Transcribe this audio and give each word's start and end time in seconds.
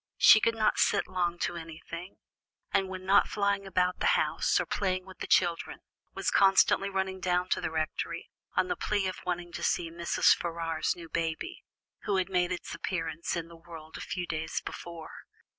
She 0.17 0.39
could 0.39 0.55
not 0.55 0.79
sit 0.79 1.07
long 1.07 1.37
to 1.41 1.55
anything, 1.55 2.15
and 2.71 2.89
when 2.89 3.05
not 3.05 3.27
flying 3.27 3.67
about 3.67 3.99
the 3.99 4.07
house, 4.17 4.59
or 4.59 4.65
playing 4.65 5.05
with 5.05 5.19
the 5.19 5.27
children, 5.27 5.81
was 6.15 6.31
constantly 6.31 6.89
running 6.89 7.19
down 7.19 7.49
to 7.49 7.61
the 7.61 7.69
Rectory, 7.69 8.31
on 8.55 8.67
the 8.67 8.75
plea 8.75 9.05
of 9.05 9.21
wanting 9.27 9.51
to 9.51 9.61
see 9.61 9.91
Mrs. 9.91 10.35
Ferrars's 10.35 10.95
new 10.95 11.07
baby, 11.07 11.63
who 12.05 12.15
had 12.15 12.29
made 12.29 12.51
its 12.51 12.73
appearance 12.73 13.35
in 13.35 13.47
the 13.47 13.55
world 13.55 13.95
a 13.95 14.01
few 14.01 14.25
days 14.25 14.59
before. 14.61 15.11